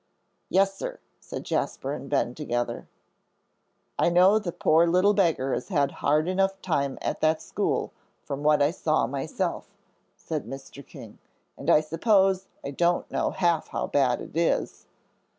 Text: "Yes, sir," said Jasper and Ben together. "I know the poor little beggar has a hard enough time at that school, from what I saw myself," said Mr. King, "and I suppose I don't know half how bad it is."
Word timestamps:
"Yes, 0.49 0.73
sir," 0.75 0.97
said 1.19 1.43
Jasper 1.43 1.93
and 1.93 2.09
Ben 2.09 2.33
together. 2.33 2.87
"I 3.99 4.09
know 4.09 4.39
the 4.39 4.51
poor 4.51 4.87
little 4.87 5.13
beggar 5.13 5.53
has 5.53 5.69
a 5.69 5.91
hard 5.93 6.27
enough 6.27 6.59
time 6.63 6.97
at 7.03 7.21
that 7.21 7.39
school, 7.39 7.91
from 8.23 8.41
what 8.41 8.63
I 8.63 8.71
saw 8.71 9.05
myself," 9.05 9.67
said 10.17 10.47
Mr. 10.47 10.83
King, 10.83 11.19
"and 11.55 11.69
I 11.69 11.81
suppose 11.81 12.47
I 12.63 12.71
don't 12.71 13.11
know 13.11 13.29
half 13.29 13.67
how 13.67 13.85
bad 13.85 14.21
it 14.21 14.35
is." 14.35 14.87